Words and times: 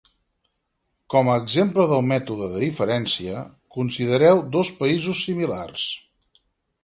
Com 1.13 1.27
a 1.29 1.35
exemple 1.41 1.83
del 1.91 2.01
mètode 2.11 2.47
de 2.53 2.61
diferència, 2.63 3.43
considereu 3.77 4.41
dos 4.57 4.71
països 4.81 5.21
similars. 5.27 5.85